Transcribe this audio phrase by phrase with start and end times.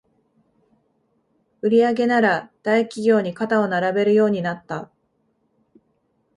[1.61, 4.89] 売上なら大企業に肩を並べるようになった